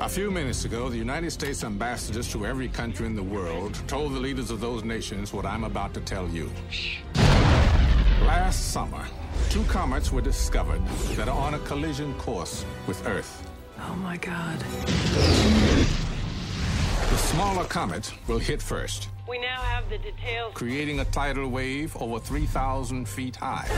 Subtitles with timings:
[0.00, 4.14] A few minutes ago, the United States ambassadors to every country in the world told
[4.14, 6.50] the leaders of those nations what I'm about to tell you.
[8.22, 9.04] Last summer,
[9.50, 10.80] two comets were discovered
[11.16, 13.46] that are on a collision course with Earth.
[13.80, 14.58] Oh my god.
[17.10, 20.54] The smaller comet will hit first, We now have the details.
[20.54, 23.68] creating a tidal wave over 3,000 feet high.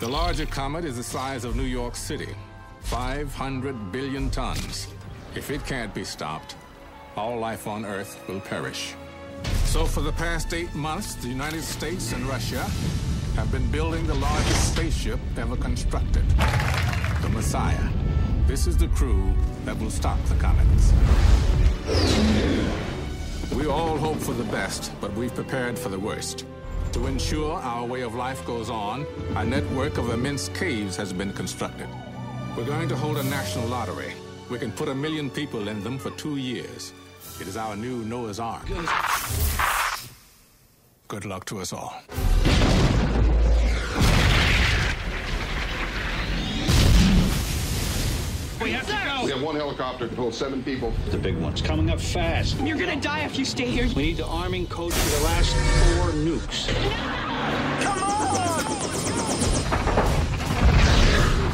[0.00, 2.34] The larger comet is the size of New York City,
[2.80, 4.88] 500 billion tons.
[5.36, 6.56] If it can't be stopped,
[7.14, 8.94] all life on Earth will perish.
[9.64, 12.62] So, for the past eight months, the United States and Russia
[13.36, 16.26] have been building the largest spaceship ever constructed
[17.20, 17.86] the Messiah.
[18.46, 19.34] This is the crew
[19.66, 20.94] that will stop the comets.
[23.54, 26.46] We all hope for the best, but we've prepared for the worst.
[26.92, 31.34] To ensure our way of life goes on, a network of immense caves has been
[31.34, 31.88] constructed.
[32.56, 34.14] We're going to hold a national lottery.
[34.48, 36.92] We can put a million people in them for two years.
[37.40, 38.64] It is our new Noah's Ark.
[41.08, 42.00] Good luck to us all.
[48.62, 49.24] We have to go.
[49.24, 50.92] We have one helicopter can hold seven people.
[51.10, 52.56] The big one's coming up fast.
[52.60, 53.88] You're gonna die if you stay here.
[53.96, 55.54] We need the arming code for the last
[55.96, 56.66] four nukes.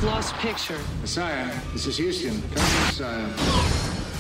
[0.03, 0.81] We've lost picture.
[1.01, 2.43] Messiah, this is Houston.
[2.43, 3.29] Come in, Messiah.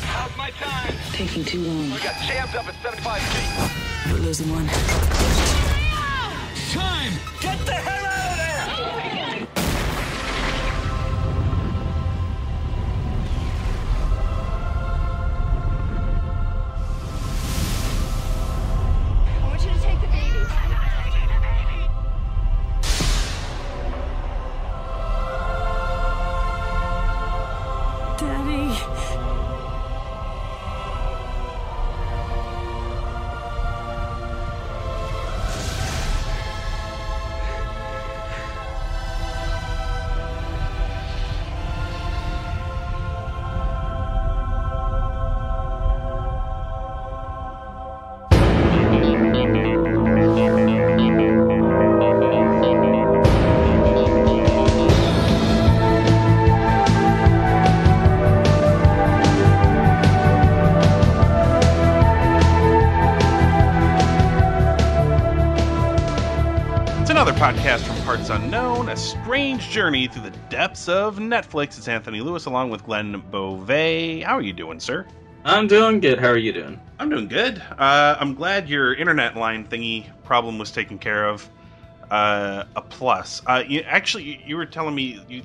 [0.02, 0.94] How's my time?
[1.10, 1.90] Taking too long.
[1.90, 4.12] We got jammed up at 75 feet.
[4.12, 4.68] We're losing one.
[6.70, 7.12] Time!
[7.40, 8.01] Get the hell
[68.32, 71.76] Unknown, a strange journey through the depths of Netflix.
[71.76, 74.22] It's Anthony Lewis along with Glenn Beauvais.
[74.22, 75.06] How are you doing, sir?
[75.44, 76.18] I'm doing good.
[76.18, 76.80] How are you doing?
[76.98, 77.62] I'm doing good.
[77.76, 81.46] Uh, I'm glad your internet line thingy problem was taken care of.
[82.10, 83.42] Uh, a plus.
[83.46, 85.42] Uh, you, actually, you, you were telling me you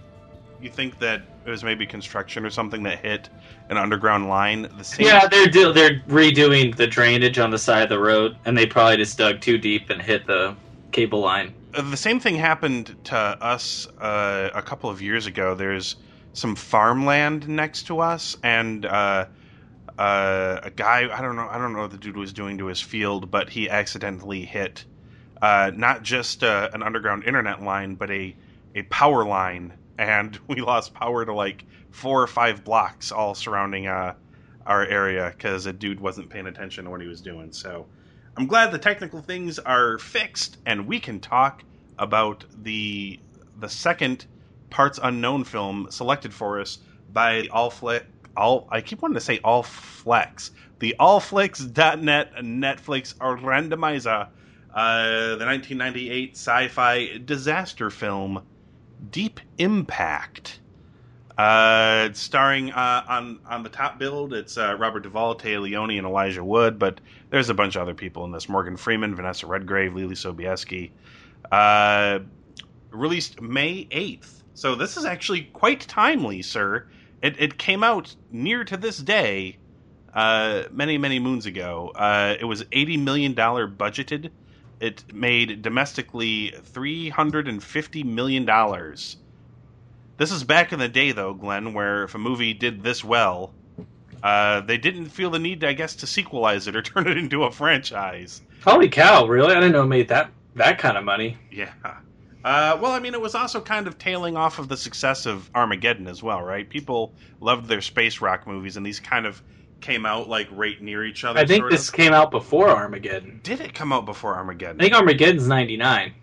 [0.61, 3.29] you think that it was maybe construction or something that hit
[3.69, 4.65] an underground line.
[4.77, 5.07] The same.
[5.07, 8.65] Yeah, they're do- they're redoing the drainage on the side of the road, and they
[8.65, 10.55] probably just dug too deep and hit the
[10.93, 11.53] cable line.
[11.73, 15.53] The same thing happened to us uh, a couple of years ago.
[15.53, 15.97] There's
[16.33, 19.25] some farmland next to us, and uh,
[19.97, 22.67] uh, a guy I don't know I don't know what the dude was doing to
[22.67, 24.85] his field, but he accidentally hit
[25.41, 28.35] uh, not just uh, an underground internet line, but a
[28.75, 33.87] a power line, and we lost power to like four or five blocks all surrounding
[33.87, 34.13] uh,
[34.65, 37.51] our area because a dude wasn't paying attention to what he was doing.
[37.51, 37.87] So.
[38.37, 41.63] I'm glad the technical things are fixed and we can talk
[41.97, 43.19] about the
[43.59, 44.27] the second
[44.69, 46.77] parts unknown film selected for us
[47.11, 48.05] by All Flick
[48.35, 50.51] All I keep wanting to say All Flex.
[50.77, 54.27] The allflix.net Netflix randomizer
[54.71, 58.43] uh, the 1998 sci-fi disaster film
[59.09, 60.59] Deep Impact.
[61.37, 64.33] Uh, it's starring uh, on on the top build.
[64.33, 66.79] It's uh, Robert Duvall, Téa Leoni, and Elijah Wood.
[66.79, 66.99] But
[67.29, 70.91] there's a bunch of other people in this: Morgan Freeman, Vanessa Redgrave, Leelee Sobieski.
[71.51, 72.19] Uh,
[72.89, 76.87] released May 8th, so this is actually quite timely, sir.
[77.21, 79.57] It, it came out near to this day,
[80.13, 81.91] uh, many many moons ago.
[81.95, 84.31] Uh, it was 80 million dollar budgeted.
[84.79, 89.17] It made domestically 350 million dollars.
[90.17, 93.53] This is back in the day, though, Glenn, where if a movie did this well,
[94.23, 97.43] uh, they didn't feel the need, I guess, to sequelize it or turn it into
[97.43, 98.41] a franchise.
[98.63, 99.25] Holy cow!
[99.27, 99.51] Really?
[99.53, 101.37] I didn't know it made that that kind of money.
[101.51, 101.71] Yeah.
[102.43, 105.49] Uh, well, I mean, it was also kind of tailing off of the success of
[105.53, 106.67] Armageddon as well, right?
[106.67, 109.41] People loved their space rock movies, and these kind of
[109.81, 111.39] came out like right near each other.
[111.39, 111.93] I think this of.
[111.93, 113.39] came out before Armageddon.
[113.43, 114.79] did it come out before Armageddon.
[114.81, 116.13] I think Armageddon's '99.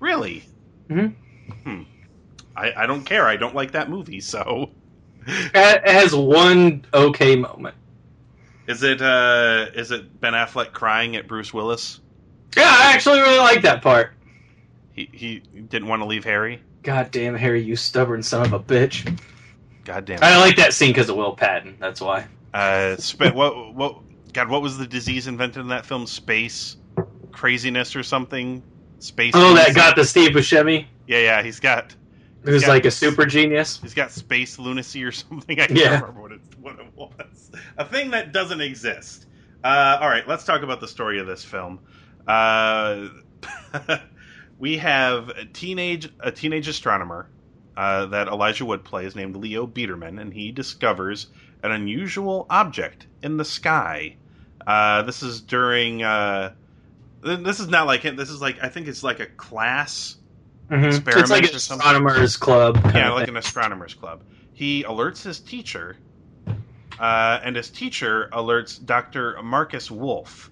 [0.00, 0.44] really?
[0.88, 1.14] Mhm.
[1.64, 1.82] Hmm.
[2.56, 3.26] I, I don't care.
[3.26, 4.70] I don't like that movie, so
[5.26, 7.76] It has one okay moment.
[8.66, 12.00] Is it uh is it Ben Affleck crying at Bruce Willis?
[12.56, 14.12] Yeah, I actually really like that part.
[14.92, 16.60] He he didn't want to leave Harry.
[16.82, 19.18] God damn, Harry, you stubborn son of a bitch.
[19.84, 20.22] God damn.
[20.22, 21.76] I like that scene because of Will Patton.
[21.78, 22.26] That's why.
[22.52, 23.96] Uh, sp- what what
[24.32, 24.48] God?
[24.48, 26.06] What was the disease invented in that film?
[26.06, 26.76] Space
[27.32, 28.62] craziness or something?
[28.98, 29.32] Space.
[29.34, 30.86] Oh, that got the Steve Buscemi.
[31.06, 31.42] Yeah, yeah.
[31.42, 31.94] He's got.
[32.44, 33.78] Who's got- like a super genius.
[33.80, 35.60] He's got space lunacy or something.
[35.60, 36.00] I can't Yeah.
[36.00, 37.50] remember what it, what it was.
[37.78, 39.26] A thing that doesn't exist.
[39.64, 41.78] Uh, all right, let's talk about the story of this film.
[42.26, 43.08] Uh,
[44.58, 47.28] we have a teenage a teenage astronomer
[47.76, 51.28] uh, that Elijah Wood plays named Leo Biederman, and he discovers
[51.62, 54.16] an unusual object in the sky.
[54.66, 56.02] Uh, this is during.
[56.02, 56.52] Uh,
[57.22, 60.16] this is not like this is like I think it's like a class
[60.70, 60.86] Mhm.
[60.86, 61.86] Experiments It's like an or something?
[61.86, 62.80] astronomers club.
[62.94, 64.22] yeah, like an astronomers club.
[64.52, 65.96] He alerts his teacher,
[66.98, 69.42] uh, and his teacher alerts Dr.
[69.42, 70.50] Marcus Wolf,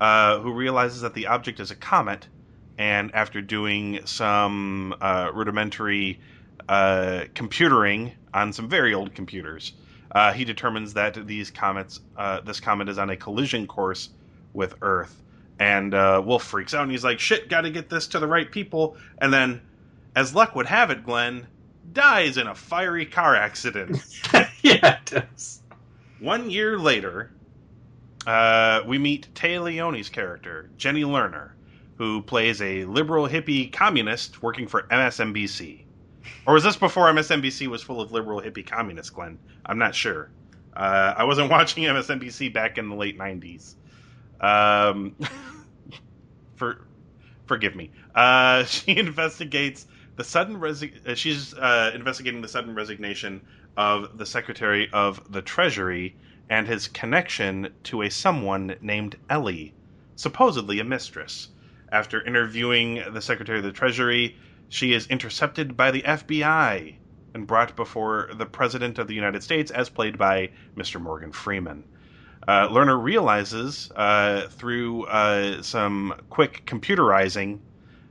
[0.00, 2.28] uh, who realizes that the object is a comet.
[2.76, 6.20] And after doing some uh, rudimentary
[6.68, 9.72] uh, computering on some very old computers,
[10.12, 14.08] uh, he determines that these comets, uh, this comet, is on a collision course
[14.52, 15.22] with Earth.
[15.58, 18.26] And uh, Wolf freaks out, and he's like, "Shit, got to get this to the
[18.26, 19.62] right people." And then,
[20.16, 21.46] as luck would have it, Glenn
[21.92, 23.98] dies in a fiery car accident.
[24.62, 25.62] yeah, it does.
[26.18, 27.30] One year later,
[28.26, 31.50] uh, we meet Téa Leoni's character, Jenny Lerner,
[31.96, 35.84] who plays a liberal hippie communist working for MSNBC.
[36.46, 39.38] Or was this before MSNBC was full of liberal hippie communists, Glenn?
[39.66, 40.30] I'm not sure.
[40.74, 43.74] Uh, I wasn't watching MSNBC back in the late 90s.
[44.40, 45.14] Um,
[46.56, 46.86] for
[47.46, 47.90] forgive me.
[48.14, 49.86] Uh, she investigates
[50.16, 53.40] the sudden resi- uh, she's uh, investigating the sudden resignation
[53.76, 56.16] of the Secretary of the Treasury
[56.48, 59.74] and his connection to a someone named Ellie,
[60.14, 61.48] supposedly a mistress.
[61.90, 64.36] After interviewing the Secretary of the Treasury,
[64.68, 66.96] she is intercepted by the FBI
[67.34, 71.00] and brought before the President of the United States, as played by Mr.
[71.00, 71.84] Morgan Freeman.
[72.46, 77.58] Uh, Lerner realizes uh, through uh, some quick computerizing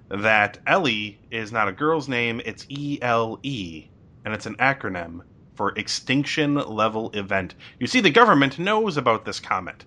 [0.10, 3.88] that Ellie is not a girl's name, it's E L E,
[4.26, 5.22] and it's an acronym
[5.56, 7.54] for Extinction Level Event.
[7.80, 9.86] You see, the government knows about this comet,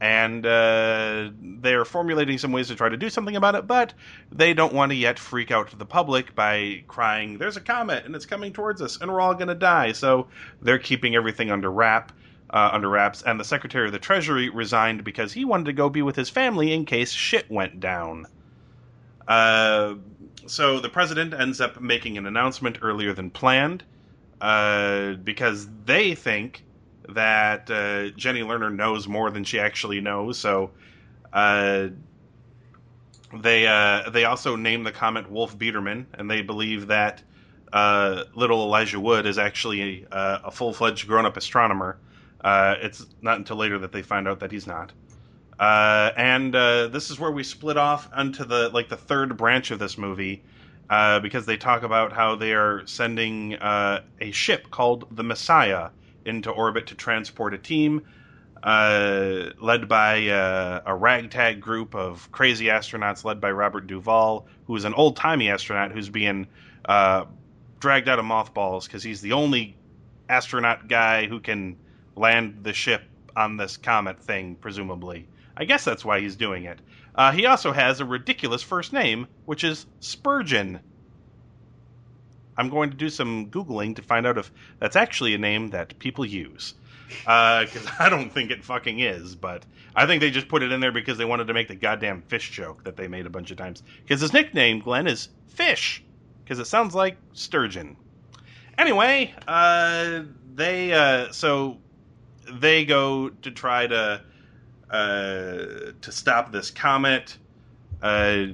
[0.00, 3.94] and uh, they're formulating some ways to try to do something about it, but
[4.32, 8.16] they don't want to yet freak out the public by crying, There's a comet, and
[8.16, 9.92] it's coming towards us, and we're all going to die.
[9.92, 10.26] So
[10.60, 12.10] they're keeping everything under wrap
[12.52, 15.88] uh, under wraps, and the Secretary of the Treasury resigned because he wanted to go
[15.88, 18.26] be with his family in case shit went down.
[19.26, 19.94] Uh,
[20.46, 23.84] so the president ends up making an announcement earlier than planned
[24.40, 26.64] uh, because they think
[27.08, 30.38] that uh, Jenny Lerner knows more than she actually knows.
[30.38, 30.72] So
[31.32, 31.88] uh,
[33.34, 37.22] they uh, they also name the comet Wolf Biederman, and they believe that
[37.72, 41.98] uh, little Elijah Wood is actually a, a full fledged grown up astronomer.
[42.42, 44.92] Uh, it's not until later that they find out that he's not.
[45.58, 49.70] Uh, and uh, this is where we split off onto the like the third branch
[49.70, 50.42] of this movie
[50.90, 55.90] uh, because they talk about how they are sending uh, a ship called the Messiah
[56.24, 58.02] into orbit to transport a team
[58.62, 60.14] uh, led by
[60.84, 65.50] a ragtag group of crazy astronauts led by Robert Duvall, who is an old timey
[65.50, 66.46] astronaut who's being
[67.80, 69.76] dragged out of mothballs because he's the only
[70.28, 71.76] astronaut guy who can
[72.16, 73.02] land the ship
[73.36, 75.26] on this comet thing, presumably.
[75.56, 76.78] I guess that's why he's doing it.
[77.14, 80.80] Uh, he also has a ridiculous first name, which is Spurgeon.
[82.56, 85.98] I'm going to do some Googling to find out if that's actually a name that
[85.98, 86.74] people use.
[87.08, 89.64] Because I don't think it fucking is, but
[89.94, 92.22] I think they just put it in there because they wanted to make the goddamn
[92.22, 93.82] fish joke that they made a bunch of times.
[94.02, 96.02] Because his nickname, Glenn, is Fish.
[96.44, 97.96] Because it sounds like sturgeon.
[98.78, 100.22] Anyway, uh,
[100.54, 101.78] they, uh, so
[102.60, 104.22] they go to try to
[104.90, 105.56] uh,
[106.00, 107.36] to stop this comet.
[108.02, 108.48] Uh,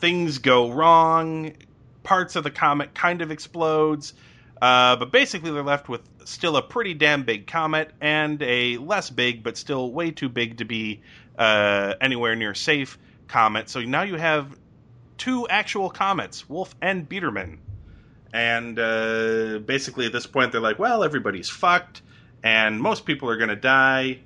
[0.00, 1.52] things go wrong.
[2.02, 4.14] Parts of the comet kind of explodes,
[4.62, 9.10] uh, but basically they're left with still a pretty damn big comet and a less
[9.10, 11.02] big, but still way too big to be
[11.38, 13.68] uh, anywhere near safe comet.
[13.68, 14.56] So now you have
[15.18, 17.58] two actual comets, Wolf and Biederman.
[18.32, 22.02] And uh, basically at this point they're like, well, everybody's fucked,
[22.42, 24.20] and most people are going to die.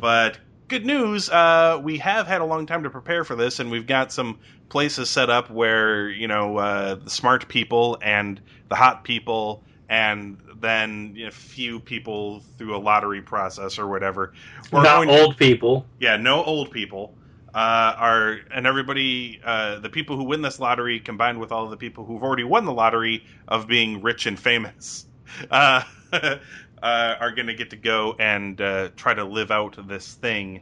[0.00, 0.38] But
[0.68, 3.86] good news, uh, we have had a long time to prepare for this, and we've
[3.86, 4.38] got some
[4.68, 10.38] places set up where you know uh, the smart people and the hot people and
[10.60, 14.32] then a few people through a lottery process or whatever.
[14.72, 15.84] We're Not old people.
[16.00, 17.14] yeah, no old people.
[17.54, 21.70] Uh, are and everybody, uh, the people who win this lottery, combined with all of
[21.70, 25.04] the people who've already won the lottery of being rich and famous,
[25.50, 25.82] uh,
[26.82, 30.60] uh, are going to get to go and uh, try to live out this thing.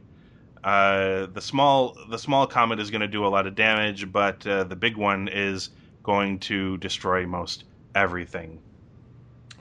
[0.63, 4.45] Uh, the small, the small comet is going to do a lot of damage, but
[4.45, 5.69] uh, the big one is
[6.03, 7.63] going to destroy most
[7.95, 8.59] everything.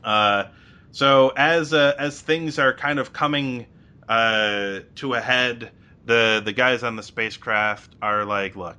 [0.05, 0.45] Uh,
[0.93, 3.67] so as uh, as things are kind of coming
[4.09, 5.71] to a head,
[6.05, 8.77] the the guys on the spacecraft are like, "Look,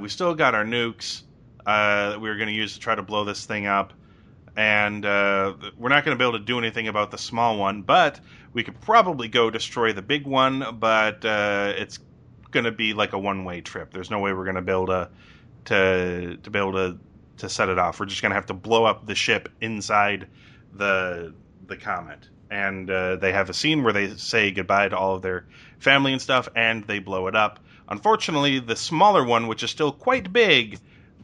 [0.00, 1.22] we still got our nukes
[1.64, 3.92] that we were going to use to try to blow this thing up,
[4.56, 7.82] and uh, we're not going to be able to do anything about the small one,
[7.82, 8.20] but
[8.52, 11.98] we could probably go destroy the big one, but uh, it's
[12.50, 13.92] going to be like a one way trip.
[13.92, 15.10] There's no way we're going to be able to
[15.66, 16.98] to to be able to
[17.38, 17.98] to set it off.
[17.98, 20.28] We're just going to have to blow up the ship inside
[20.72, 21.34] the
[21.66, 22.28] the comet.
[22.50, 25.46] And uh, they have a scene where they say goodbye to all of their
[25.78, 27.58] family and stuff, and they blow it up.
[27.88, 30.78] Unfortunately, the smaller one, which is still quite big,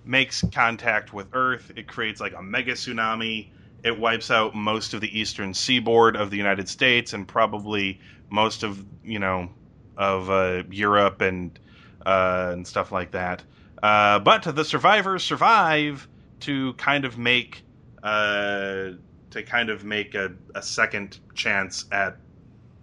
[0.04, 1.72] makes contact with Earth.
[1.76, 3.48] It creates like a mega tsunami.
[3.82, 8.62] It wipes out most of the eastern seaboard of the United States and probably most
[8.62, 9.50] of you know
[9.96, 11.58] of uh, Europe and
[12.04, 13.42] uh, and stuff like that.
[13.82, 16.06] Uh, but the survivors survive
[16.40, 17.62] to kind of make
[18.02, 18.90] uh,
[19.30, 22.16] to kind of make a, a second chance at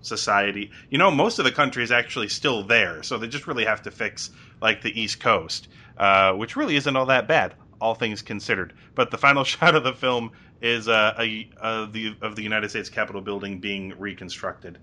[0.02, 0.72] society.
[0.90, 3.82] You know, most of the country is actually still there, so they just really have
[3.84, 4.30] to fix
[4.62, 8.74] like the East Coast, uh, which really isn't all that bad, all things considered.
[8.96, 12.70] But the final shot of the film is uh, a, uh, the of the United
[12.70, 14.78] States Capitol building being reconstructed.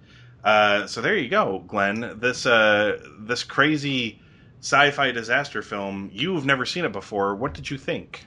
[0.44, 2.18] Uh, so there you go, Glenn.
[2.21, 4.21] This uh, this crazy
[4.61, 6.11] sci-fi disaster film.
[6.12, 7.35] You've never seen it before.
[7.35, 8.25] What did you think?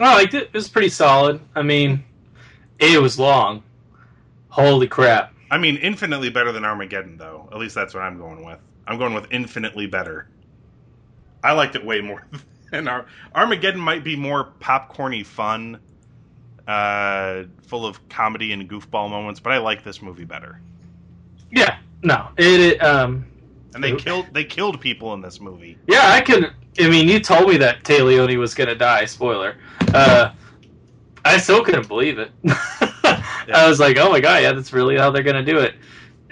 [0.00, 0.44] Oh, I liked it.
[0.44, 1.40] It was pretty solid.
[1.54, 2.04] I mean,
[2.78, 3.62] it was long.
[4.48, 5.32] Holy crap!
[5.50, 7.48] I mean, infinitely better than Armageddon, though.
[7.52, 8.58] At least that's what I'm going with.
[8.86, 10.28] I'm going with infinitely better.
[11.44, 12.26] I liked it way more
[12.72, 13.80] than Ar- Armageddon.
[13.80, 15.78] Might be more popcorny fun,
[16.66, 20.60] uh, full of comedy and goofball moments, but I like this movie better.
[21.52, 22.60] Yeah, no, it.
[22.60, 23.24] it um,
[23.74, 24.00] And they Oop.
[24.00, 25.78] killed they killed people in this movie.
[25.86, 26.52] yeah, I could.
[26.80, 29.04] I mean, you told me that Téa Leoni was gonna die.
[29.04, 29.56] Spoiler.
[29.92, 30.32] Uh,
[31.24, 32.32] I still couldn't believe it.
[33.54, 35.74] I was like, oh my god, yeah, that's really how they're gonna do it.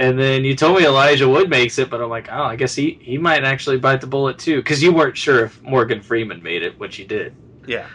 [0.02, 2.75] And then you told me Elijah Wood makes it, but I'm like, oh, I guess
[2.75, 6.42] he, he might actually bite the bullet too, because you weren't sure if Morgan Freeman
[6.42, 7.37] made it, which he did.
[7.68, 7.87] Yeah.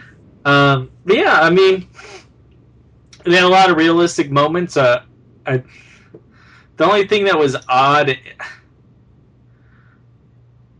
[0.45, 1.89] Um, but yeah, I mean,
[3.25, 4.77] they had a lot of realistic moments.
[4.77, 5.03] Uh,
[5.45, 5.61] I,
[6.77, 8.17] the only thing that was odd,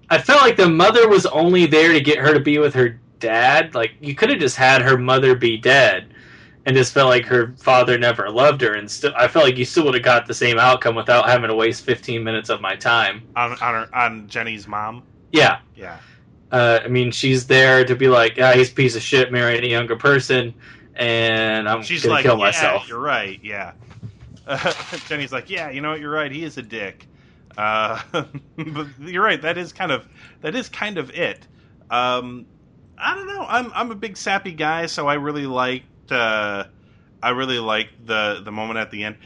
[0.10, 3.02] I felt like the mother was only there to get her to be with her
[3.20, 3.76] dad.
[3.76, 6.14] Like you could have just had her mother be dead,
[6.68, 8.74] and just felt like her father never loved her.
[8.74, 11.48] And still, I felt like you still would have got the same outcome without having
[11.48, 13.24] to waste 15 minutes of my time.
[13.38, 15.04] On on, her, on Jenny's mom.
[15.32, 15.98] Yeah, Yeah.
[16.52, 19.64] uh, I mean, she's there to be like, yeah, he's a piece of shit, marrying
[19.64, 20.54] a younger person,
[20.96, 22.88] and I'm She's gonna like, kill yeah, myself.
[22.90, 23.40] You're right.
[23.42, 23.72] Yeah.
[24.46, 24.74] Uh,
[25.08, 26.02] Jenny's like, yeah, you know what?
[26.02, 26.32] You're right.
[26.32, 27.08] He is a dick.
[27.58, 29.42] Uh, but you're right.
[29.42, 30.06] That is kind of
[30.42, 31.48] that is kind of it.
[31.90, 32.46] Um,
[32.98, 33.46] I don't know.
[33.48, 36.66] I'm I'm a big sappy guy, so I really liked uh,
[37.22, 39.18] I really liked the the moment at the end.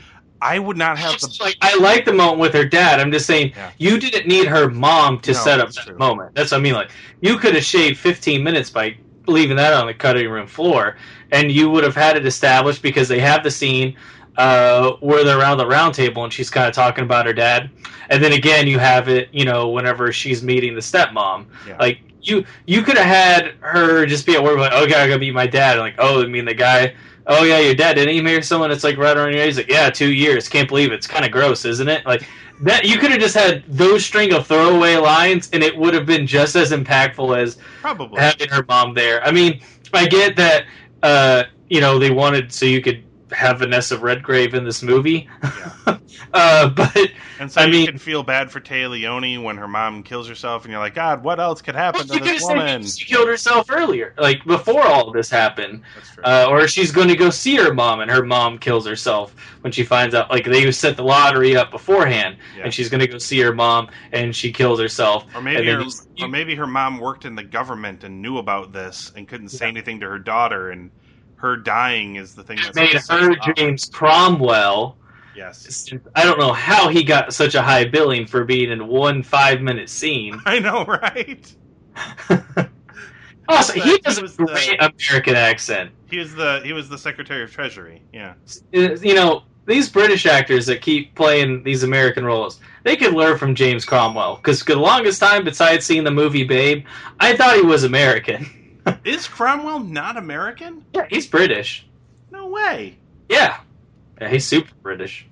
[0.41, 2.99] I would not have the like I like the moment with her dad.
[2.99, 3.71] I'm just saying Yeah.
[3.77, 5.97] you didn't need her mom to No, set up that true.
[5.97, 6.35] moment.
[6.35, 6.73] That's what I mean.
[6.73, 8.97] Like you could have shaved 15 minutes by
[9.27, 10.97] leaving that on the cutting room floor,
[11.31, 13.95] and you would have had it established because they have the scene
[14.37, 17.69] uh, where they're around the round table and she's kind of talking about her dad,
[18.09, 21.45] and then again you have it, you know, whenever she's meeting the stepmom.
[21.67, 21.77] Yeah.
[21.77, 25.19] Like you, you could have had her just be at work like, okay, I gotta
[25.19, 25.73] meet my dad.
[25.73, 26.93] And like, oh, I mean the guy.
[27.27, 29.47] Oh yeah, your dad didn't he marry someone that's like right around your age?
[29.47, 30.49] He's like, yeah, two years.
[30.49, 30.95] Can't believe it.
[30.95, 32.05] It's kind of gross, isn't it?
[32.05, 32.27] Like
[32.61, 32.85] that.
[32.85, 36.25] You could have just had those string of throwaway lines, and it would have been
[36.25, 38.19] just as impactful as probably.
[38.19, 39.23] having her mom there.
[39.23, 39.61] I mean,
[39.93, 40.65] I get that.
[41.03, 45.27] Uh, you know, they wanted so you could have Vanessa Redgrave in this movie.
[45.43, 45.71] Yeah.
[46.33, 46.95] uh, but
[47.39, 50.27] And so I you mean- can feel bad for Téa Leoni when her mom kills
[50.27, 52.83] herself, and you're like, God, what else could happen to this woman?
[52.85, 55.81] she killed herself earlier, like before all of this happened.
[56.23, 59.71] Uh, or she's going to go see her mom, and her mom kills herself when
[59.71, 60.29] she finds out.
[60.29, 62.65] Like they set the lottery up beforehand, Yeah.
[62.65, 65.25] and she's going to go see her mom, and she kills herself.
[65.35, 68.71] Or maybe her, you- or maybe her mom worked in the government and knew about
[68.73, 70.91] this and couldn't say anything to her daughter, and
[71.41, 73.55] her dying is the thing that's made her up.
[73.57, 74.97] James Cromwell.
[75.35, 79.23] Yes, I don't know how he got such a high billing for being in one
[79.23, 80.39] five minute scene.
[80.45, 81.53] I know, right?
[83.47, 85.91] Also, he does he a was the- great American accent.
[86.09, 88.01] He was the he was the Secretary of Treasury.
[88.13, 88.33] Yeah.
[88.73, 93.37] Uh, You know, these British actors that keep playing these American roles, they could learn
[93.37, 94.37] from James Cromwell.
[94.37, 96.85] Because for the longest time, besides seeing the movie Babe,
[97.19, 98.49] I thought he was American.
[99.03, 100.85] Is Cromwell not American?
[100.93, 101.85] yeah, he's British.
[102.31, 102.97] No way.
[103.29, 103.57] Yeah.
[104.19, 105.25] yeah he's super British.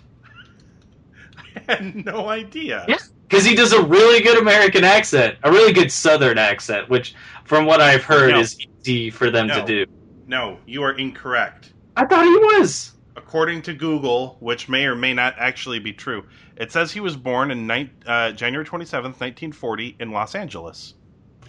[1.68, 2.86] I had no idea.
[2.88, 2.98] Yeah.
[3.28, 7.14] Because he does a really good American accent, a really good Southern accent, which,
[7.46, 8.40] from what I've heard, No.
[8.40, 9.60] is easy for them No.
[9.60, 9.92] to do.
[10.28, 11.74] No, you are incorrect.
[11.96, 12.94] I thought he was.
[13.16, 16.24] According to Google, which may or may not actually be true,
[16.56, 20.96] it says he was born in nine, uh, January 27th, 1940, in Los Angeles.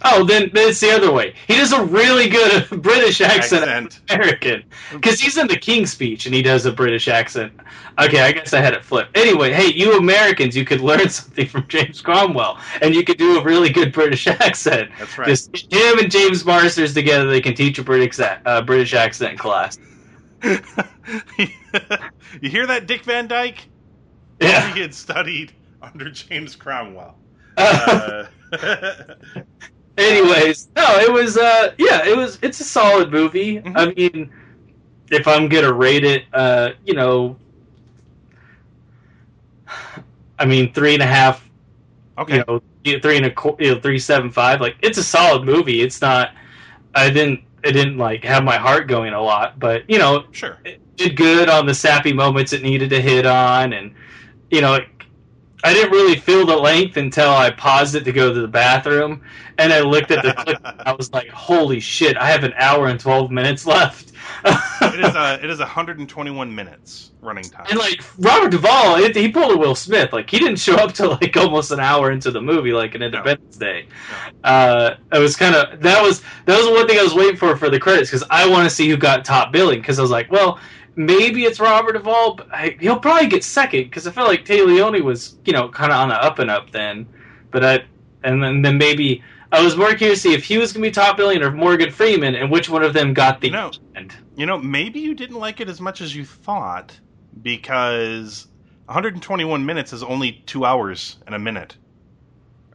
[0.03, 1.35] Oh, then, then it's the other way.
[1.47, 3.99] He does a really good British accent, Accent.
[4.09, 4.63] American.
[4.93, 7.53] Because he's in the King's Speech and he does a British accent.
[7.99, 9.15] Okay, I guess I had it flipped.
[9.17, 13.39] Anyway, hey, you Americans, you could learn something from James Cromwell, and you could do
[13.39, 14.89] a really good British accent.
[14.97, 15.27] That's right.
[15.27, 19.77] Just him and James Marsters together, they can teach a British uh, British accent class.
[20.43, 23.67] you hear that, Dick Van Dyke?
[24.41, 24.73] Yeah.
[24.73, 27.15] He had studied under James Cromwell.
[27.57, 28.93] Uh, Uh,
[29.97, 33.59] anyways, no, it was uh yeah, it was it's a solid movie.
[33.59, 33.73] Mhm.
[33.75, 34.31] I mean,
[35.11, 37.37] if I'm gonna rate it, uh, you know,
[40.39, 41.47] I mean three and a half,
[42.17, 42.37] okay.
[42.37, 44.61] you know, three and a qu- you know, three seven five.
[44.61, 45.81] Like it's a solid movie.
[45.81, 46.33] It's not.
[46.95, 47.41] I didn't.
[47.63, 50.57] It didn't like have my heart going a lot, but you know, sure.
[50.65, 53.93] it did good on the sappy moments it needed to hit on, and
[54.49, 54.79] you know,
[55.63, 59.21] I didn't really feel the length until I paused it to go to the bathroom,
[59.57, 60.59] and I looked at the clip.
[60.63, 62.17] I was like, "Holy shit!
[62.17, 64.11] I have an hour and twelve minutes left."
[64.45, 67.67] It is uh, it is 121 minutes running time.
[67.69, 70.11] and like Robert Duvall, it, he pulled a Will Smith.
[70.13, 73.01] Like he didn't show up till like almost an hour into the movie, like an
[73.03, 73.87] Independence Day.
[74.43, 77.37] Uh, it was kind of that was that was the one thing I was waiting
[77.37, 80.01] for for the credits because I want to see who got top billing because I
[80.01, 80.59] was like, well,
[81.05, 84.65] maybe it's Robert Duvall, but I, he'll probably get second because I felt like Téa
[84.65, 87.07] Leoni was you know kind of on the up and up then,
[87.51, 87.83] but I
[88.23, 89.23] and then then maybe.
[89.53, 91.51] I was more curious to see if he was going to be top billing or
[91.51, 94.15] Morgan Freeman, and which one of them got the You know- end.
[94.37, 96.97] You know, maybe you didn't like it as much as you thought
[97.41, 98.47] because
[98.85, 101.75] 121 minutes is only two hours and a minute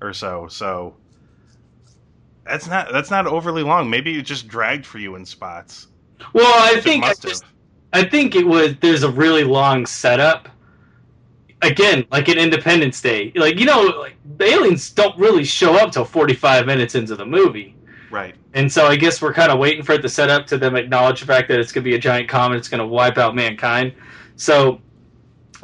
[0.02, 0.48] or so.
[0.48, 0.94] So
[2.44, 3.88] that's not that's not overly long.
[3.88, 5.88] Maybe it just dragged for you in spots.
[6.34, 7.44] Well, I think I just.
[7.92, 10.48] I think it was there's a really long setup.
[11.62, 15.90] Again, like an Independence Day, like you know, like the aliens don't really show up
[15.90, 17.74] till 45 minutes into the movie,
[18.10, 18.34] Right.
[18.52, 20.76] and so I guess we're kind of waiting for it to set up to them
[20.76, 23.16] acknowledge the fact that it's going to be a giant comet, it's going to wipe
[23.16, 23.94] out mankind.
[24.36, 24.82] So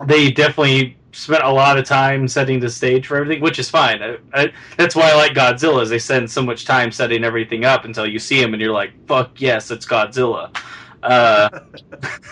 [0.06, 4.02] they definitely spent a lot of time setting the stage for everything, which is fine.
[4.02, 5.82] I, I, that's why I like Godzilla.
[5.82, 8.72] Is they spend so much time setting everything up until you see him and you're
[8.72, 10.56] like, "Fuck yes, it's Godzilla."
[11.02, 11.60] Uh,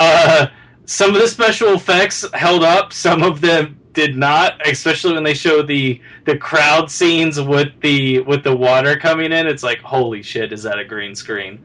[0.00, 0.46] uh,
[0.86, 2.92] some of the special effects held up.
[2.92, 8.20] Some of them did not, especially when they show the the crowd scenes with the
[8.20, 9.46] with the water coming in.
[9.46, 11.64] It's like, holy shit, is that a green screen?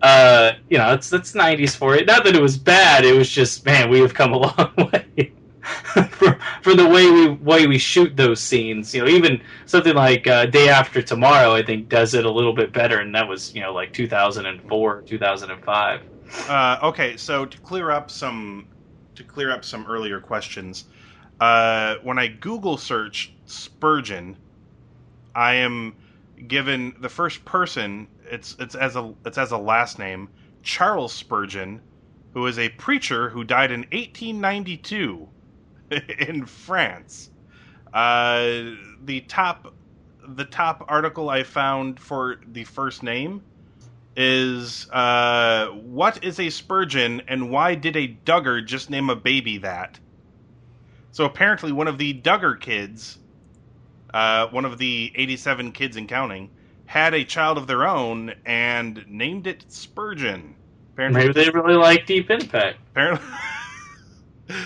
[0.00, 2.06] Uh, you know, it's that's '90s for it.
[2.06, 3.04] Not that it was bad.
[3.04, 5.32] It was just, man, we have come a long way.
[6.10, 10.26] for, for the way we way we shoot those scenes, you know, even something like
[10.26, 13.54] uh, Day After Tomorrow, I think does it a little bit better, and that was
[13.54, 16.00] you know like 2004, 2005.
[16.48, 18.66] Uh, okay, so to clear up some
[19.14, 20.86] to clear up some earlier questions,
[21.40, 24.36] uh, when I Google search Spurgeon,
[25.34, 25.94] I am
[26.48, 28.08] given the first person.
[28.24, 30.28] It's it's as a it's as a last name
[30.64, 31.80] Charles Spurgeon,
[32.32, 35.28] who is a preacher who died in 1892
[36.28, 37.30] in France.
[37.92, 38.74] Uh,
[39.04, 39.74] the top
[40.26, 43.42] the top article I found for the first name
[44.16, 49.58] is uh, what is a Spurgeon and why did a Duggar just name a baby
[49.58, 49.98] that?
[51.10, 53.18] So apparently, one of the Duggar kids,
[54.14, 56.50] uh, one of the 87 kids and counting,
[56.86, 60.54] had a child of their own and named it Spurgeon.
[60.94, 62.78] Apparently, Maybe they really like Deep Impact.
[62.90, 63.26] apparently.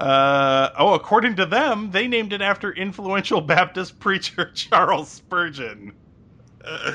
[0.00, 5.92] Uh, oh, according to them, they named it after influential Baptist preacher Charles Spurgeon.
[6.64, 6.92] Uh,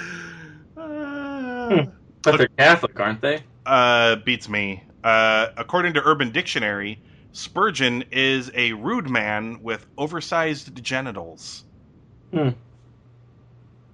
[2.23, 3.43] But they're Catholic, aren't they?
[3.65, 4.83] uh, beats me.
[5.03, 11.63] Uh, according to Urban Dictionary, Spurgeon is a rude man with oversized genitals.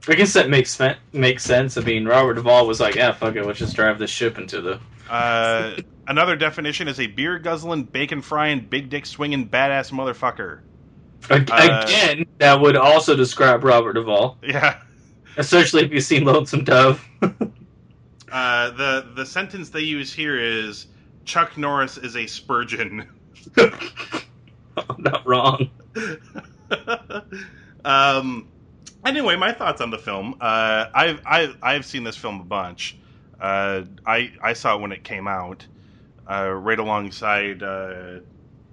[0.07, 0.79] I guess that makes
[1.13, 1.77] makes sense.
[1.77, 4.61] I mean, Robert Duvall was like, "Yeah, fuck it, let's just drive this ship into
[4.61, 10.61] the." Uh, another definition is a beer guzzling, bacon frying, big dick swinging, badass motherfucker.
[11.29, 14.37] Uh, Again, that would also describe Robert Duvall.
[14.41, 14.81] Yeah.
[15.37, 17.05] Especially if you've seen Lonesome Dove.
[18.31, 20.87] Uh, the the sentence they use here is
[21.25, 23.05] Chuck Norris is a Spurgeon.
[23.57, 23.75] I'm
[24.99, 25.69] not wrong.
[27.85, 28.47] um,
[29.05, 30.35] anyway, my thoughts on the film.
[30.39, 32.97] Uh, I've I've I've seen this film a bunch.
[33.41, 35.65] Uh, I I saw it when it came out,
[36.29, 38.19] uh, right alongside uh,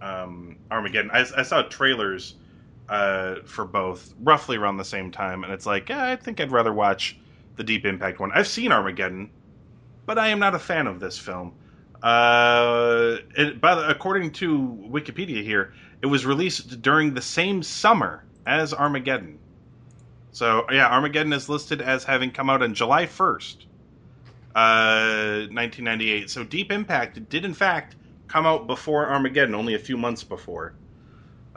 [0.02, 1.10] um, Armageddon.
[1.10, 2.34] I, I saw trailers
[2.88, 6.52] uh, for both roughly around the same time, and it's like yeah, I think I'd
[6.52, 7.18] rather watch
[7.56, 8.30] the Deep Impact one.
[8.34, 9.30] I've seen Armageddon,
[10.06, 11.54] but I am not a fan of this film.
[12.02, 18.24] Uh, it, by the, according to Wikipedia here, it was released during the same summer
[18.46, 19.38] as Armageddon.
[20.30, 23.66] So yeah, Armageddon is listed as having come out on July first,
[24.58, 26.30] uh, 1998.
[26.30, 27.94] So Deep Impact did in fact
[28.26, 30.74] come out before Armageddon, only a few months before.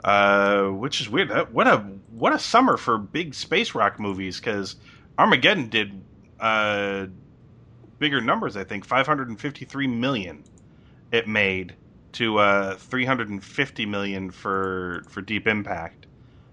[0.04, 1.30] Uh, which is weird.
[1.52, 1.78] What a
[2.10, 4.76] what a summer for big space rock movies because
[5.18, 6.00] Armageddon did
[6.40, 7.06] uh,
[7.98, 8.56] bigger numbers.
[8.56, 10.44] I think 553 million
[11.12, 11.74] it made
[12.12, 16.06] to uh, 350 million for for Deep Impact.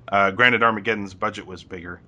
[0.07, 2.01] Uh, granted, Armageddon's budget was bigger.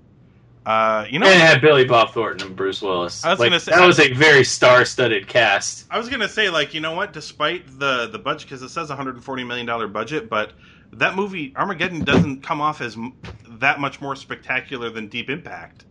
[0.66, 3.26] Uh, you know, And it had Billy Bob Thornton and Bruce Willis.
[3.26, 5.88] I was Like, gonna say- that was a very star-studded cast.
[5.90, 7.14] I was gonna say, like, you know what?
[7.14, 10.54] Despite the the budget, because it says 140 million dollar budget, but
[10.94, 13.14] that movie Armageddon doesn't come off as m-
[13.60, 15.86] that much more spectacular than Deep Impact,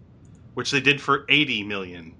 [0.55, 2.15] which they did for 80 million.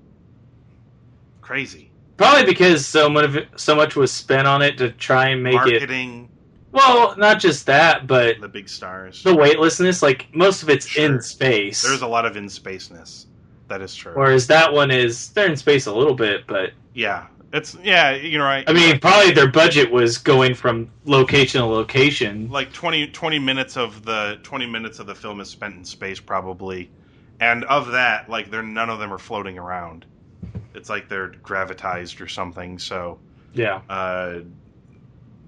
[1.41, 5.55] Crazy Probably because so much so much was spent on it to try and make
[5.67, 5.89] it.
[6.73, 9.23] Well, not just that, but the big stars.
[9.23, 10.03] the weightlessness.
[10.03, 11.05] Like most of it's Sure.
[11.05, 11.83] in space.
[11.83, 13.27] There's a lot of in spaceness.
[13.69, 14.13] That is true.
[14.15, 18.13] Whereas that one is they're in space a little bit, but yeah, it's yeah.
[18.15, 18.65] You know, right.
[18.69, 22.49] I mean, probably their budget was going from location to location.
[22.51, 26.21] like 20, 20 minutes of the 20 minutes of the film is spent in space
[26.21, 26.91] probably
[27.41, 30.05] and of that like they're none of them are floating around
[30.75, 33.19] it's like they're gravitized or something so
[33.55, 34.41] Yeah, uh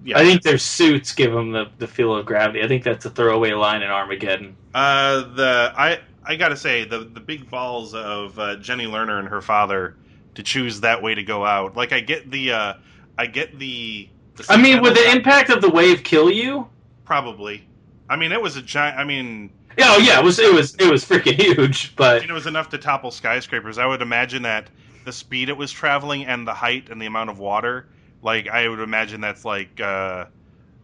[0.04, 2.62] yeah I think their suits give them the, the feel of gravity.
[2.62, 4.56] I think that's a throwaway line in Armageddon.
[4.74, 9.28] uh the i i gotta say the the big balls of uh, jenny lerner and
[9.28, 9.96] her father
[10.34, 12.74] to choose that way to go out like i get the uh
[13.18, 16.68] i get the, the I mean, would the impact of the wave kill you?
[17.04, 17.66] probably
[18.08, 20.74] i mean it was a giant i mean Yeah, oh yeah, it was it was
[20.76, 23.78] it was freaking huge, but it was enough to topple skyscrapers.
[23.78, 24.68] I would imagine that
[25.04, 27.88] the speed it was traveling and the height and the amount of water,
[28.22, 30.26] like I would imagine that's like, uh,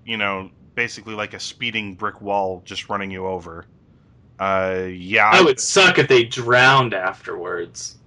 [0.05, 3.67] you know, basically like a speeding brick wall just running you over.
[4.39, 7.99] Uh, yeah, that would suck if they drowned afterwards.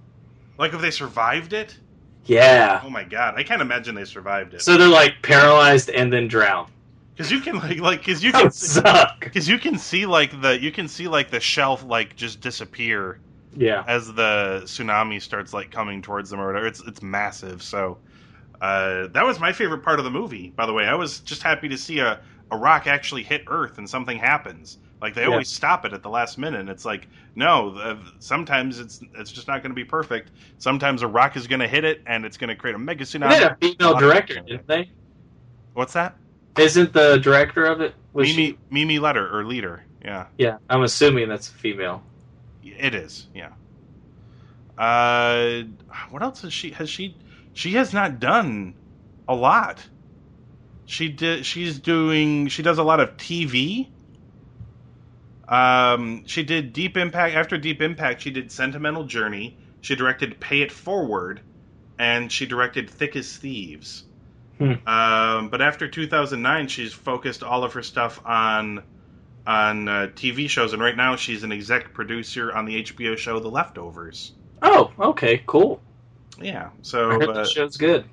[0.58, 1.78] like if they survived it.
[2.24, 2.80] Yeah.
[2.84, 4.62] Oh my god, I can't imagine they survived it.
[4.62, 6.70] So they're like paralyzed and then drown.
[7.14, 9.20] Because you can like like because you That can would suck.
[9.20, 13.20] because you can see like the you can see like the shelf like just disappear
[13.54, 13.84] Yeah.
[13.86, 16.66] as the tsunami starts like coming towards them or whatever.
[16.66, 17.62] It's it's massive.
[17.62, 17.98] So
[18.62, 20.54] uh, that was my favorite part of the movie.
[20.56, 22.20] By the way, I was just happy to see a,
[22.52, 24.78] a rock actually hit Earth and something happens.
[25.02, 25.26] Like they Yeah.
[25.26, 26.60] always stop it at the last minute.
[26.60, 30.32] And it's like no, the, sometimes it's it's just not going to be perfect.
[30.58, 33.04] Sometimes a rock is going to hit it and it's going to create a mega
[33.22, 33.36] They tsunami.
[33.36, 34.92] had a female director, didn't they?
[35.74, 36.18] What's that?
[36.58, 37.94] Isn't the director of it?
[38.12, 38.58] Was Mimi she?
[38.70, 39.84] Mimi Letter or Leader?
[40.04, 40.28] Yeah.
[40.38, 42.06] Yeah, I'm assuming that's a female.
[42.62, 43.52] It is, yeah.
[44.78, 45.64] Uh,
[46.10, 46.70] what else has she?
[46.72, 47.18] Has she?
[47.54, 48.74] She has not done
[49.28, 49.84] a lot.
[50.86, 51.46] She did.
[51.46, 52.48] She's doing.
[52.48, 53.88] She does a lot of TV.
[55.48, 57.34] Um, she did Deep Impact.
[57.34, 59.56] After Deep Impact, she did Sentimental Journey.
[59.80, 61.40] She directed Pay It Forward,
[61.98, 64.04] and she directed Thick as Thieves.
[64.58, 64.74] Hmm.
[64.86, 68.82] Um, but after 2009, she's focused all of her stuff on
[69.46, 73.40] on uh, TV shows, and right now she's an exec producer on the HBO show
[73.40, 74.32] The Leftovers.
[74.62, 75.80] Oh, okay, cool.
[76.44, 78.04] Yeah, I so heard uh, the show's good.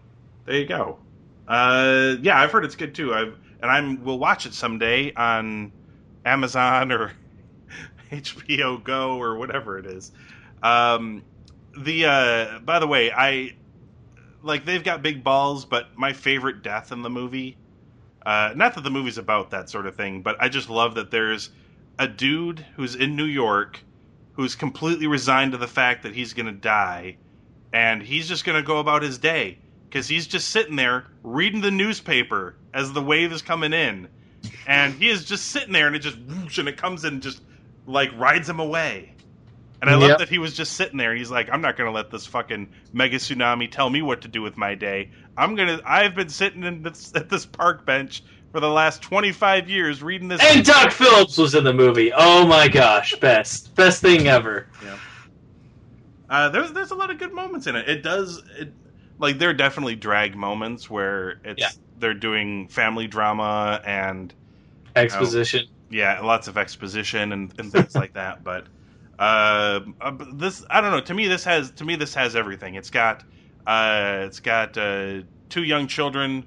[0.45, 0.99] there you go.
[1.47, 3.13] Uh, yeah, I've heard it's good too.
[3.13, 5.71] I've and I'm will watch it someday on
[6.25, 7.13] Amazon or
[8.11, 10.11] HBO Go or whatever it is.
[10.63, 11.23] Um,
[11.77, 13.55] the uh, by the way, I
[14.43, 17.57] like they've got big balls, but my favorite death in the movie.
[18.25, 21.09] Uh, not that the movie's about that sort of thing, but I just love that
[21.09, 21.49] there's
[21.97, 23.79] a dude who's in New York
[24.33, 27.17] who's completely resigned to the fact that he's going to die,
[27.73, 31.61] and he's just going to go about his day because he's just sitting there reading
[31.61, 34.07] the newspaper as the wave is coming in,
[34.67, 37.23] and he is just sitting there, and it just whoosh, and it comes in and
[37.23, 37.41] just
[37.85, 39.13] like rides him away.
[39.81, 41.11] And I love that he was just sitting there.
[41.11, 44.21] And he's like, I'm not going to let this fucking mega tsunami tell me what
[44.21, 45.09] to do with my day.
[45.37, 45.79] I'm gonna.
[45.85, 50.27] I've been sitting in this, at this park bench for the last 25 years reading
[50.27, 50.41] this.
[50.43, 52.11] And Doc Phillips was in the movie.
[52.13, 54.67] Oh my gosh, best best thing ever.
[56.29, 57.89] Uh, there's there's a lot of good moments in it.
[57.89, 58.73] It does it
[59.17, 61.69] like there are definitely drag moments where it's Yeah.
[61.97, 64.33] they're doing family drama and
[64.95, 65.65] Exposition.
[65.89, 68.39] yeah, lots of exposition and, and things like that.
[68.43, 68.67] But
[69.17, 71.01] uh, uh, this, I don't know.
[71.01, 72.75] To me, this has to me this has everything.
[72.75, 73.23] It's got
[73.67, 76.45] uh, it's got uh, two young children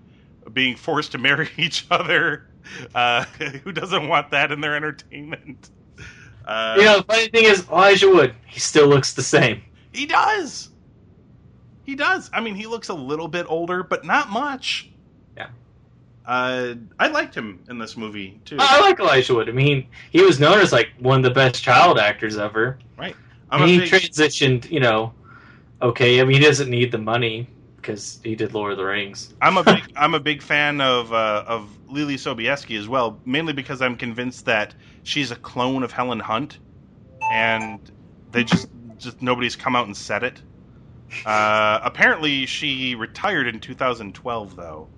[0.52, 2.46] being forced to marry each other.
[2.94, 3.24] Uh,
[3.64, 5.70] who doesn't want that in their entertainment?
[6.44, 9.62] Uh, you know, the funny thing is, Elijah Wood, he still looks the same.
[9.92, 10.70] He does.
[11.84, 12.30] He does.
[12.32, 14.90] I mean, he looks a little bit older, but not much.
[15.36, 15.48] Yeah.
[16.24, 18.56] Uh, I liked him in this movie too.
[18.58, 19.48] I like Elijah Wood.
[19.48, 22.78] I mean, he was known as like one of the best child actors ever.
[22.96, 23.16] right.
[23.50, 25.12] I'm a he big, transitioned, you know,
[25.82, 26.20] okay.
[26.20, 29.34] I mean, he doesn't need the money because he did Lord of the Rings.
[29.42, 33.52] I'm a big I'm a big fan of uh, of Leelee Sobieski as well, mainly
[33.52, 36.60] because I'm convinced that she's a clone of Helen Hunt,
[37.30, 37.78] and
[38.30, 38.68] they just
[39.02, 40.40] just nobody's come out and said it.
[41.26, 44.88] Uh, apparently, she retired in 2012, though.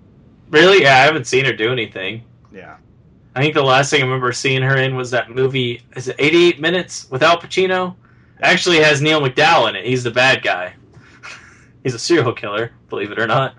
[0.49, 0.83] Really?
[0.83, 2.23] Yeah, I haven't seen her do anything.
[2.53, 2.77] Yeah,
[3.35, 5.81] I think the last thing I remember seeing her in was that movie.
[5.95, 7.95] Is it 88 Minutes with Al Pacino?
[8.41, 9.85] Actually, has Neil McDowell in it.
[9.85, 10.73] He's the bad guy.
[11.83, 13.55] He's a serial killer, believe it or not.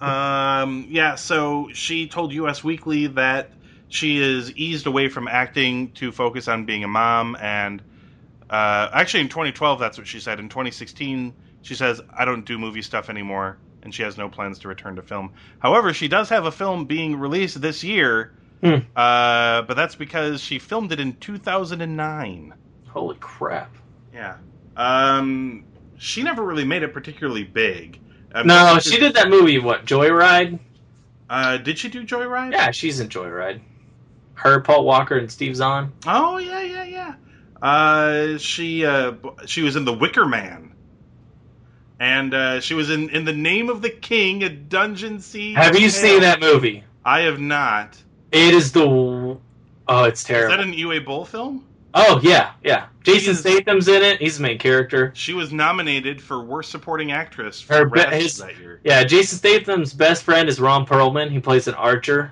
[0.00, 1.14] um, yeah.
[1.14, 3.50] So she told US Weekly that
[3.88, 7.80] she is eased away from acting to focus on being a mom, and
[8.54, 10.38] uh, actually in 2012, that's what she said.
[10.38, 14.58] In 2016, she says, "I don't do movie stuff anymore." And she has no plans
[14.60, 15.32] to return to film.
[15.58, 18.76] However, she does have a film being released this year, Hmm.
[18.96, 22.54] uh, but that's because she filmed it in 2009.
[22.88, 23.74] Holy crap!
[24.14, 24.36] Yeah.
[24.76, 25.64] Um,
[25.98, 27.98] she never really made it particularly big.
[28.34, 29.58] Um, No, she did that movie.
[29.58, 30.58] What Joyride?
[31.28, 32.52] Uh, did she do Joyride?
[32.52, 33.60] Yeah, she's in Joyride.
[34.34, 35.92] Her, Paul Walker, and Steve Zahn.
[36.06, 37.14] Oh yeah, yeah, yeah.
[37.64, 39.12] Uh, she uh,
[39.46, 40.74] she was in The Wicker Man,
[41.98, 45.56] and uh, she was in in the Name of the King, a Dungeon Siege.
[45.56, 45.90] Have you tale.
[45.90, 46.84] seen that movie?
[47.04, 47.96] I have not.
[48.32, 48.82] It is the.
[48.86, 50.52] Oh, it's terrible.
[50.52, 51.64] Is that an Uwe Boll film?
[51.94, 52.86] oh yeah, yeah.
[53.02, 54.20] Jason He's- Statham's in it.
[54.20, 55.12] He's the main character.
[55.14, 58.80] She was nominated for Worst Supporting Actress for Her be- his- that year.
[58.84, 61.30] Yeah, Jason Statham's best friend is Ron Perlman.
[61.30, 62.30] He plays an archer.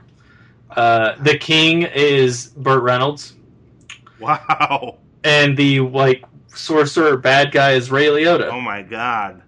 [0.68, 3.34] Uh, the king is Burt Reynolds,
[4.18, 4.98] Wow.
[5.24, 8.50] And the like sorcerer bad guy is Ray Liotta.
[8.52, 9.42] Oh my god.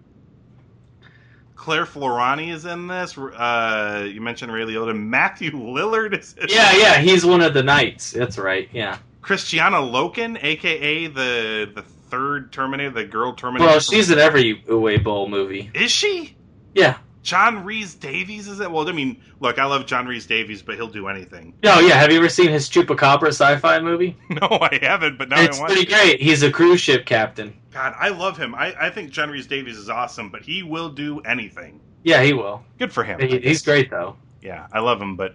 [1.57, 3.17] Claire Forlani is in this.
[3.17, 4.95] Uh, you mentioned Ray Liotta.
[4.99, 6.83] Matthew Lillard is in yeah, this.
[6.83, 8.11] yeah, he's one of the knights.
[8.11, 8.69] That's right.
[8.73, 8.99] Yeah.
[9.23, 13.71] Kristanna Loken, aka the the third Terminator, the girl Terminator.
[13.71, 15.71] Well, she's in every Uwe Boll movie.
[15.75, 16.37] is she?
[16.75, 16.99] Yeah.
[17.25, 18.71] John Rhys-Davies is it?
[18.71, 21.55] Well, I mean, look, I love John Rhys-Davies, but he'll do anything.
[21.65, 21.95] No, yeah.
[21.95, 24.17] Have you ever seen his Chupacabra sci-fi movie?
[24.29, 25.73] No, I haven't, but now it's I want.
[25.73, 25.93] pretty to.
[25.93, 26.21] great.
[26.21, 27.55] He's a cruise ship captain.
[27.73, 28.55] God, I love him.
[28.55, 31.81] I, I think John Rhys-Davies is awesome, but he will do anything.
[32.03, 32.63] Yeah, he will.
[32.79, 33.19] Good for him.
[33.19, 34.17] He, he's great though.
[34.43, 35.33] Yeah, I love him, but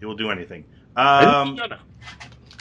[0.00, 0.64] he will do anything.
[0.96, 1.76] Um, No, no.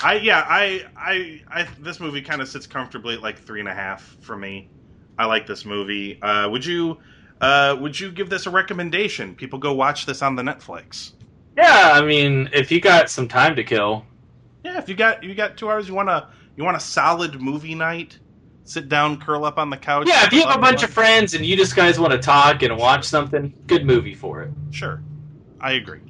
[0.03, 3.69] I yeah, I I, I this movie kind of sits comfortably at like three and
[3.69, 4.69] a half for me.
[5.17, 6.21] I like this movie.
[6.21, 6.97] Uh, would you
[7.41, 9.35] uh, would you give this a recommendation?
[9.35, 11.13] People go watch this on the Netflix.
[11.57, 14.05] Yeah, I mean, if you got some time to kill,
[14.63, 17.41] Yeah, if you got you got two hours, you want to you want a solid
[17.41, 18.17] movie night.
[18.63, 20.07] Sit down, curl up on the couch.
[20.07, 22.61] yeah, if you have a bunch of friends and you just guys want to talk
[22.61, 24.51] and watch something, good movie for it.
[24.69, 25.01] sure,
[25.59, 26.01] I agree.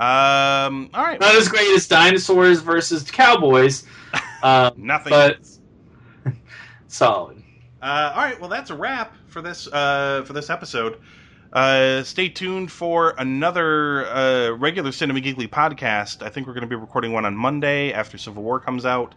[0.00, 3.84] Um, all right, Not as great as dinosaurs versus cowboys,
[4.42, 5.10] um, nothing.
[5.10, 5.38] but
[6.88, 7.42] solid.
[7.80, 10.98] Uh, all right, well, that's a wrap for this uh, for this episode.
[11.52, 16.24] Uh, stay tuned for another uh, regular Cinema Geekly podcast.
[16.24, 19.14] I think we're going to be recording one on Monday after Civil War comes out,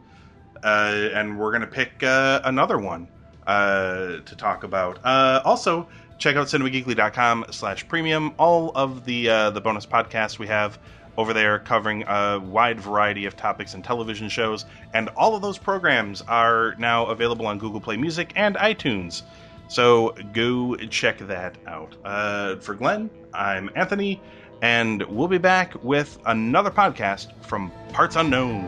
[0.63, 3.07] uh, and we're going to pick uh, another one
[3.47, 4.99] uh, to talk about.
[5.05, 8.33] Uh, also, check out cinemageekly.com slash premium.
[8.37, 10.79] All of the the bonus podcasts we have
[11.17, 15.57] over there covering a wide variety of topics and television shows, and all of those
[15.57, 19.21] programs are now available on Google Play Music and iTunes.
[19.67, 21.95] So go check that out.
[22.03, 24.21] Uh, for Glenn, I'm Anthony,
[24.61, 28.67] and we'll be back with another podcast from Parts Unknown.